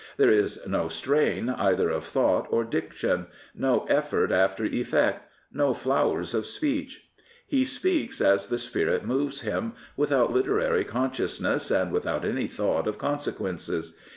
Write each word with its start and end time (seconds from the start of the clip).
There 0.17 0.31
is 0.31 0.59
no 0.65 0.87
strain 0.87 1.47
either 1.51 1.91
of 1.91 2.05
thought 2.05 2.47
or 2.49 2.63
diction, 2.63 3.27
no 3.53 3.85
effort 3.87 4.31
after 4.31 4.65
effect, 4.65 5.31
no 5.53 5.75
flowers 5.75 6.33
of 6.33 6.47
speech. 6.47 7.07
He 7.45 7.65
speaks 7.65 8.19
as 8.19 8.47
the 8.47 8.57
spirit 8.57 9.05
moves 9.05 9.41
him, 9.41 9.73
without 9.95 10.33
literary 10.33 10.85
consciousness 10.85 11.69
and 11.69 11.91
without 11.91 12.25
any 12.25 12.47
thought 12.47 12.87
of 12.87 12.97
consequences. 12.97 13.93